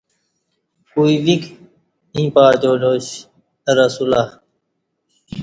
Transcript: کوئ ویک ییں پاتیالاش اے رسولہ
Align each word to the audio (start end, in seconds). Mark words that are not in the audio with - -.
کوئ 0.91 1.13
ویک 1.25 1.43
ییں 2.13 2.29
پاتیالاش 2.35 3.07
اے 3.65 3.71
رسولہ 3.77 4.21